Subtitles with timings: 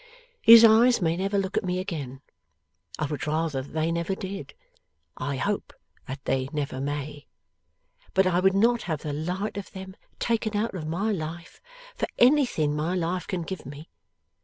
[0.41, 2.23] His eyes may never look at me again.
[2.97, 4.55] I would rather that they never did;
[5.15, 5.73] I hope
[6.07, 7.27] that they never may.
[8.15, 11.61] But I would not have the light of them taken out of my life,
[11.93, 13.91] for anything my life can give me.